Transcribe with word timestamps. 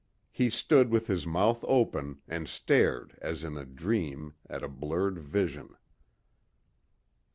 He 0.31 0.49
stood 0.49 0.89
with 0.89 1.05
his 1.05 1.27
mouth 1.27 1.63
open 1.67 2.21
and 2.27 2.47
stared 2.47 3.15
as 3.21 3.43
in 3.43 3.55
a 3.55 3.65
dream 3.67 4.33
at 4.49 4.63
a 4.63 4.67
blurred 4.67 5.19
vision. 5.19 5.77